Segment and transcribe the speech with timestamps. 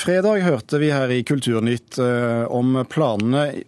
[0.00, 3.66] Fredag hørte vi her i Kulturnytt eh, om planene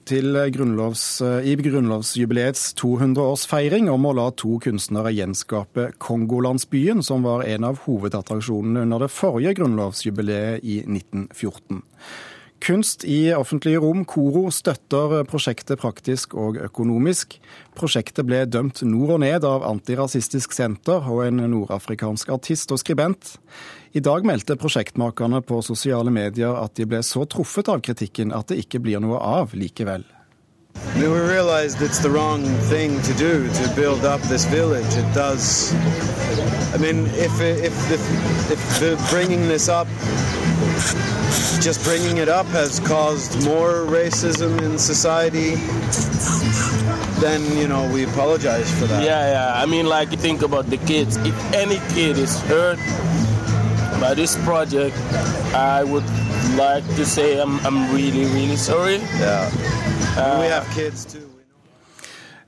[0.55, 7.69] grunnlovs, eh, i grunnlovsjubileets 200-årsfeiring om å la to kunstnere gjenskape Kongolandsbyen, som var en
[7.69, 11.83] av hovedattraksjonene under det forrige grunnlovsjubileet i 1914.
[12.63, 17.35] Kunst i offentlige rom, KORO, støtter prosjektet praktisk og økonomisk.
[17.75, 23.35] Prosjektet ble dømt nord og ned av Antirasistisk Senter og en nordafrikansk artist og skribent.
[23.99, 28.53] I dag meldte prosjektmakerne på sosiale medier at de ble så truffet av kritikken at
[28.53, 30.07] det ikke blir noe av likevel.
[30.97, 34.97] We realized it's the wrong thing to do to build up this village.
[34.97, 35.75] It does.
[36.73, 39.89] I mean, if if if the bringing this up,
[41.61, 45.55] just bringing it up, has caused more racism in society,
[47.21, 49.03] then you know we apologize for that.
[49.03, 49.63] Yeah, yeah.
[49.63, 51.17] I mean, like you think about the kids.
[51.19, 52.79] If any kid is hurt
[54.01, 54.97] by this project,
[55.55, 56.05] I would
[56.57, 58.97] like to say I'm I'm really really sorry.
[59.19, 59.51] Yeah.
[60.39, 61.32] we uh, have kids too.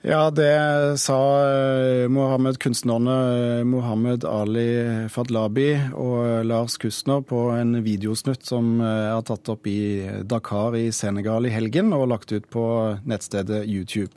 [0.06, 1.16] Ja, det sa
[1.48, 3.12] eh, Mohammed-kunstnerne
[3.58, 9.64] eh, Mohammed Ali Fadlabi og Lars Kustner på en videosnutt som eh, er tatt opp
[9.64, 12.64] i Dakar i Senegal i helgen og lagt ut på
[13.08, 14.12] nettstedet YouTube.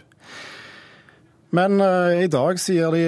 [1.56, 3.06] Men i dag, sier de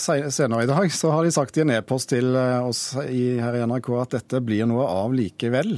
[0.00, 3.66] senere i dag, så har de sagt i en e-post til oss i, her i
[3.68, 5.76] NRK at dette blir noe av likevel.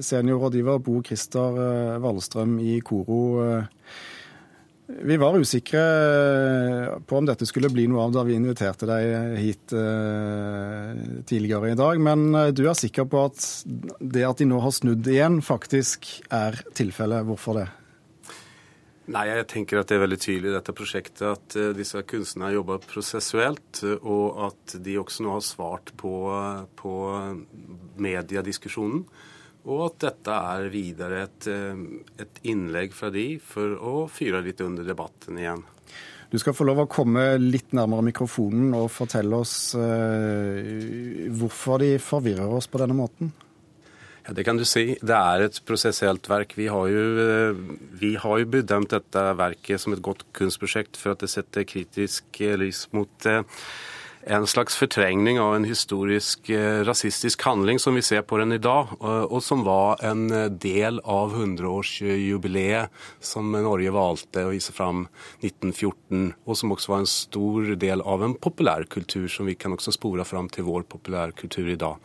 [0.00, 3.20] Seniorrådgiver Bo Christer Wallstrøm i Koro.
[4.86, 5.82] Vi var usikre
[7.06, 9.74] på om dette skulle bli noe av da vi inviterte deg hit
[11.30, 12.00] tidligere i dag.
[12.02, 13.46] Men du er sikker på at
[14.00, 17.24] det at de nå har snudd igjen, faktisk er tilfellet.
[17.30, 17.68] Hvorfor det?
[19.12, 22.78] Nei, jeg tenker at det er veldig tydelig i dette prosjektet at disse kunstnerne jobba
[22.82, 26.12] prosessuelt, og at de også nå har svart på,
[26.78, 26.94] på
[28.02, 29.02] mediediskusjonen.
[29.62, 31.46] Og at dette er videre et,
[32.18, 35.62] et, innlegg fra de for å fyre litt under debatten igjen.
[36.32, 39.76] Du skal få lov å komme litt nærmere mikrofonen og fortelle oss
[41.36, 43.30] hvorfor de forvirrer oss på denne måten.
[44.22, 44.96] Ja, Det kan du si.
[45.02, 46.54] Det er et prosessuelt verk.
[46.56, 47.56] Vi har, jo, eh,
[47.98, 52.40] vi har jo bedømt dette verket som et godt kunstprosjekt for at det setter kritisk
[52.40, 53.42] eh, lys mot eh,
[54.26, 56.50] en slags fortrengning av en historisk
[56.86, 60.28] rasistisk handling som vi ser på den i dag, og som var en
[60.62, 65.06] del av 100-årsjubileet som Norge valgte å vise fram
[65.40, 69.94] 1914, og som også var en stor del av en populærkultur som vi kan også
[69.98, 71.98] spore fram til vår populærkultur i dag.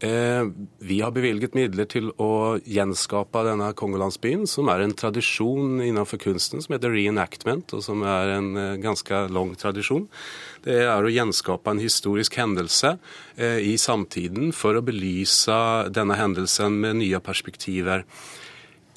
[0.00, 0.44] Eh,
[0.78, 6.62] vi har bevilget midler til å gjenskape denne kongolandsbyen, som er en tradisjon innenfor kunsten
[6.62, 10.06] som heter reenactment, og som er en eh, ganske lang tradisjon.
[10.62, 12.94] Det er å gjenskape en historisk hendelse
[13.34, 15.58] eh, i samtiden for å belyse
[15.90, 18.06] denne hendelsen med nye perspektiver.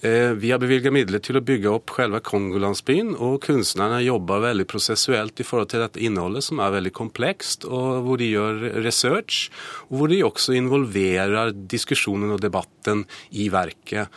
[0.04, 4.66] Eh, vi har bevilget midler til å bygge opp selve Kongolandsbyen, og kunstnerne jobber veldig
[4.72, 9.52] prosessuelt i forhold til dette innholdet, som er veldig komplekst, og hvor de gjør research,
[9.92, 14.10] og hvor de også involverer diskusjonen og debatten i verket.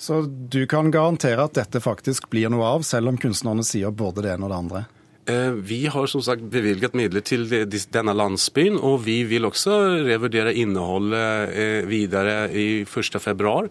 [0.00, 4.26] Så du kan garantere at dette faktisk blir noe av, selv om kunstnerne sier både
[4.26, 4.86] det ene og det andre?
[5.30, 7.46] Eh, vi har som sagt bevilget midler til
[7.92, 9.76] denne landsbyen, og vi vil også
[10.08, 13.20] revurdere innholdet eh, videre i 1.
[13.20, 13.70] februar.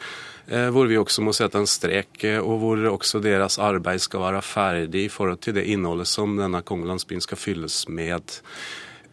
[0.49, 4.41] hvor vi også må sette en strek, eh, og hvor også deres arbeid skal være
[4.41, 8.41] ferdig i forhold til det innholdet som denne kongelandsbyen skal fylles med.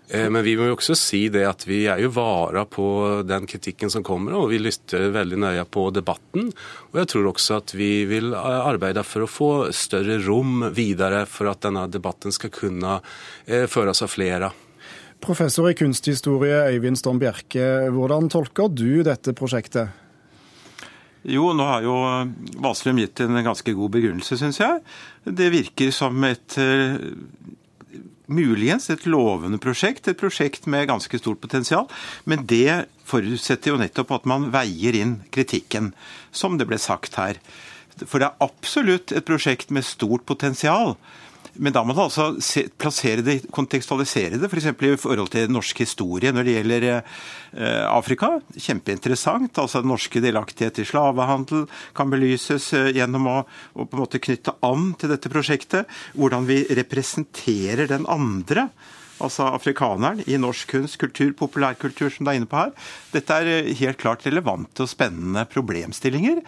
[0.08, 2.86] Eh, men vi må jo også si det at vi er jo vara på
[3.26, 6.52] den kritikken som kommer, og vi lytter veldig nøye på debatten.
[6.92, 11.50] Og jeg tror også at vi vil arbeide for å få større rom videre for
[11.50, 13.00] at denne debatten skal kunne
[13.46, 14.52] føres av flere.
[15.22, 19.88] Professor i kunsthistorie Øyvind Storm Bjerke, hvordan tolker du dette prosjektet?
[21.26, 21.94] Jo, nå har jo
[22.62, 24.82] Wahlstrøm gitt en ganske god begrunnelse, syns jeg.
[25.26, 26.54] Det virker som et
[28.26, 31.86] muligens et lovende prosjekt, et prosjekt med ganske stort potensial.
[32.24, 35.92] Men det forutsetter jo nettopp at man veier inn kritikken,
[36.34, 37.40] som det ble sagt her.
[38.04, 40.96] For det er absolutt et prosjekt med stort potensial.
[41.58, 44.68] Men da må man altså se, plassere det, kontekstualisere det, f.eks.
[44.72, 48.34] For i forhold til norsk historie når det gjelder eh, Afrika.
[48.56, 49.58] Kjempeinteressant.
[49.62, 51.66] altså Den norske delaktighet i slavehandel
[51.96, 53.38] kan belyses eh, gjennom å,
[53.74, 55.90] å, på en måte knytte an til dette prosjektet.
[56.18, 58.70] Hvordan vi representerer den andre
[59.22, 62.74] altså afrikaneren, i norsk kunst, kultur, populærkultur, som du er inne på her.
[63.14, 66.42] Dette er eh, helt klart relevante og spennende problemstillinger.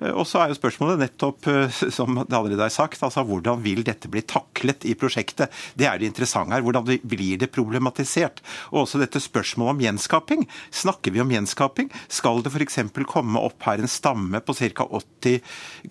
[0.00, 3.62] Eh, og så er jo spørsmålet nettopp, eh, som det allerede er sagt, altså hvordan
[3.64, 5.52] vil dette bli taklet i prosjektet?
[5.78, 6.64] Det er det interessante her.
[6.66, 8.42] Hvordan blir det problematisert?
[8.72, 10.46] Og også dette spørsmålet om gjenskaping.
[10.74, 11.90] Snakker vi om gjenskaping?
[12.12, 12.80] Skal det f.eks.
[13.08, 14.86] komme opp her en stamme på ca.
[14.86, 15.40] 80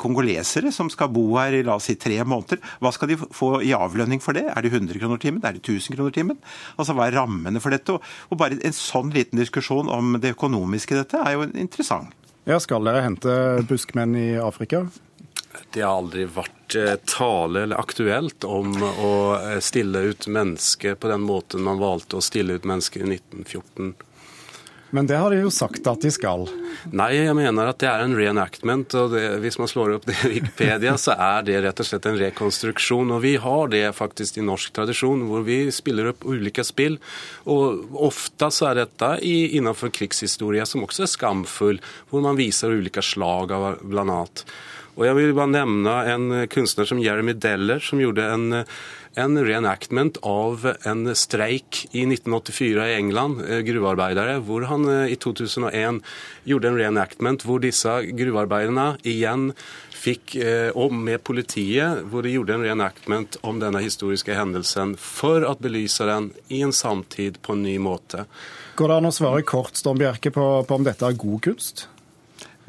[0.02, 2.62] kongolesere som skal bo her i la oss si tre måneder?
[2.84, 4.46] Hva skal de få i avlønning for det?
[4.52, 5.42] Er det 100 kroner timen?
[5.46, 6.40] Er det 1000 kroner timen?
[6.78, 7.98] Altså Hva er rammene for dette?
[8.30, 12.14] Og bare en sånn liten diskusjon om det økonomiske i dette er jo interessant.
[12.46, 14.84] Ja, Skal dere hente buskmenn i Afrika?
[15.74, 21.10] Det har aldri vært eh, tale eller aktuelt om å eh, stille ut mennesker på
[21.10, 23.96] den måten man valgte å stille ut mennesker i 1914.
[24.94, 26.46] Men det har de jo sagt at de skal.
[26.96, 28.94] Nei, jeg mener at det er en reenactment.
[28.96, 32.06] og det, Hvis man slår opp det i Wikipedia, så er det rett og slett
[32.10, 33.16] en rekonstruksjon.
[33.16, 37.00] Og vi har det faktisk i norsk tradisjon, hvor vi spiller opp ulike spill.
[37.50, 43.04] Og ofte så er dette innenfor krigshistorie, som også er skamfull, hvor man viser ulike
[43.04, 44.46] slag av annet.
[44.96, 48.62] Og jeg vil bare nevne en kunstner som Jeremy Deller, som gjorde en
[49.16, 55.16] en reenactment av en streik i 1984 i England, eh, gruvearbeidere, hvor han eh, i
[55.16, 56.02] 2001
[56.44, 59.52] gjorde en reenactment hvor disse gruvearbeiderne igjen
[59.96, 65.48] fikk, eh, og med politiet, hvor de gjorde en reenactment om denne historiske hendelsen for
[65.48, 68.28] å belyse den i en samtid på en ny måte.
[68.76, 71.88] Går det an å svare kort Storm Bjerke, på, på om dette er god kunst?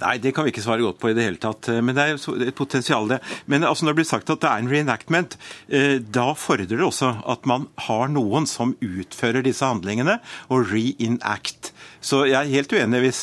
[0.03, 1.71] Nei, det kan vi ikke svare godt på i det hele tatt.
[1.81, 3.21] Men det er et potensial, det.
[3.49, 5.39] Men altså, når det blir sagt at det er en reenactment,
[5.69, 10.19] eh, da fordrer det også at man har noen som utfører disse handlingene,
[10.53, 11.73] og reenact.
[12.01, 13.23] Så jeg er helt uenig hvis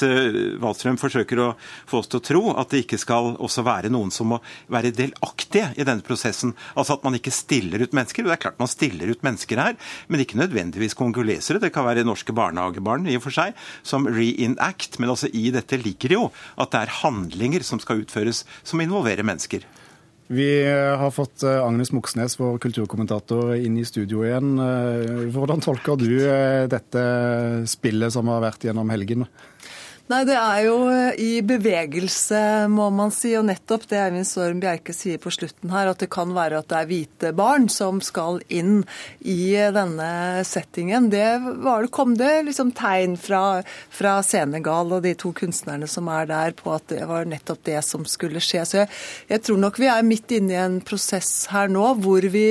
[0.61, 1.49] Wahlstrøm forsøker å
[1.89, 4.39] få oss til å tro at det ikke skal også være noen som må
[4.71, 6.55] være delaktige i denne prosessen.
[6.75, 8.25] Altså at man ikke stiller ut mennesker.
[8.25, 9.77] Det er klart man stiller ut mennesker her,
[10.07, 11.61] men ikke nødvendigvis kongolesere.
[11.63, 13.55] Det kan være norske barnehagebarn i og for seg,
[13.85, 14.99] som reenact.
[14.99, 16.25] Men altså i dette ligger jo
[16.57, 19.63] at det er handlinger som skal utføres som involverer mennesker.
[20.27, 20.47] Vi
[20.97, 24.55] har fått eh, Agnes Moxnes, vår kulturkommentator, inn i studio igjen.
[24.59, 27.03] Eh, hvordan tolker du eh, dette
[27.69, 29.27] spillet som har vært gjennom helgen?
[30.11, 33.29] Nei, det er jo eh, i bevegelse, må man si.
[33.39, 36.67] Og nettopp det Eivind Storm Bjerke sier på slutten her, at det kan være at
[36.73, 38.81] det er hvite barn som skal inn
[39.23, 41.07] i denne settingen.
[41.13, 41.23] Det,
[41.63, 43.61] var, kom det liksom tegn fra,
[43.95, 47.79] fra, Senegal og de to kunstnerne som er der, på at det var nettopp det
[47.87, 48.67] som skulle skje.
[48.67, 48.91] Så jeg,
[49.31, 52.49] jeg tror nok vi er midt inne i en prosess her nå hvor vi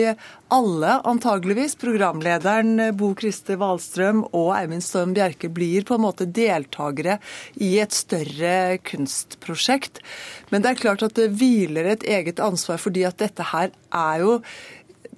[0.52, 7.16] alle, antageligvis, programlederen Bo Kriste Wahlstrøm og Eivind Storm Bjerke, blir på en måte deltakere
[7.56, 10.02] i et større kunstprosjekt.
[10.52, 14.22] Men det er klart at det hviler et eget ansvar, fordi at dette her er
[14.26, 14.38] jo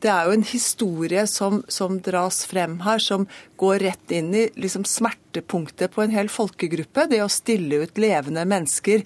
[0.05, 3.25] det er jo en historie som, som, dras frem her, som
[3.61, 7.07] går rett inn i liksom smertepunktet på en hel folkegruppe.
[7.09, 9.05] Det å stille ut levende mennesker.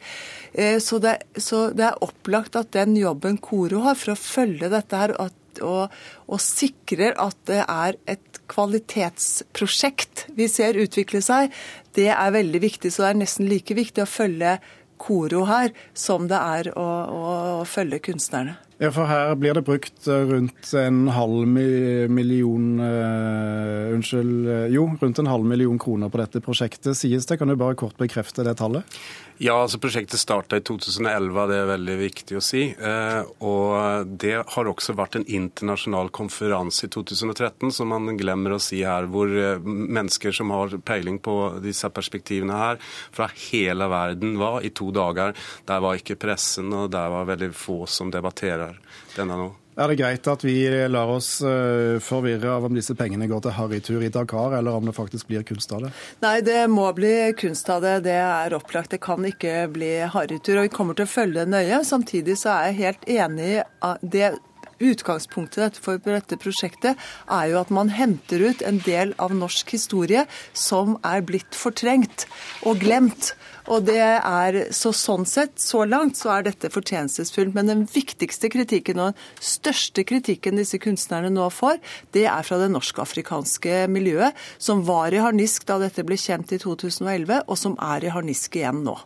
[0.53, 4.73] Eh, så det, så det er opplagt at den jobben Koro har for å følge
[4.73, 5.95] dette her, at og,
[6.29, 11.53] og sikrer at det er et kvalitetsprosjekt vi ser utvikle seg,
[11.97, 12.93] det er veldig viktig.
[12.93, 14.59] Så det er nesten like viktig å følge
[14.99, 18.57] Koro her som det er å, å, å følge kunstnerne.
[18.79, 24.47] Ja, for her blir det brukt rundt en halv million uh, Unnskyld.
[24.71, 27.41] Jo, rundt en halv million kroner på dette prosjektet, sies det.
[27.41, 28.99] Kan du bare kort bekrefte det tallet?
[29.39, 32.63] Ja, altså Prosjektet starta i 2011, det er veldig viktig å si.
[32.75, 38.59] Eh, og det har også vært en internasjonal konferanse i 2013, som man glemmer å
[38.63, 42.83] si her, hvor eh, mennesker som har peiling på disse perspektivene her,
[43.15, 45.37] fra hele verden var i to dager.
[45.71, 48.68] Der var ikke pressen, og der var veldig få som debatterer
[49.17, 49.49] denne nå.
[49.79, 50.57] Er det greit at vi
[50.91, 54.89] lar oss eh, forvirre av om disse pengene går til harrytur i Dakar, eller om
[54.89, 55.93] det faktisk blir kunst av det?
[56.25, 57.95] Nei, det må bli kunst av det.
[58.09, 58.91] Det er opplagt.
[58.97, 60.59] Det kan ikke bli harrytur.
[60.59, 61.79] Og vi kommer til å følge det nøye.
[61.87, 64.33] Samtidig så er jeg helt enig i det
[64.79, 70.25] Utgangspunktet for dette prosjektet er jo at man henter ut en del av norsk historie
[70.57, 72.29] som er blitt fortrengt
[72.69, 73.33] og glemt.
[73.69, 77.55] Og det er, så Sånn sett, så langt, så er dette fortjenestefullt.
[77.57, 81.79] Men den viktigste kritikken og den største kritikken disse kunstnerne nå får,
[82.17, 86.61] det er fra det norsk-afrikanske miljøet, som var i harnisk da dette ble kjent i
[86.61, 88.99] 2011, og som er i harnisk igjen nå.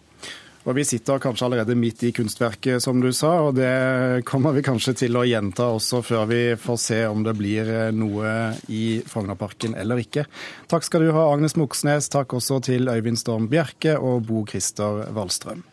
[0.63, 4.63] Og Vi sitter kanskje allerede midt i kunstverket, som du sa, og det kommer vi
[4.63, 9.75] kanskje til å gjenta også før vi får se om det blir noe i Frognerparken
[9.75, 10.29] eller ikke.
[10.71, 12.07] Takk skal du ha, Agnes Moxnes.
[12.15, 15.67] Takk også til Øyvind Storm Bjerke og Bo Christer Wallstrøm.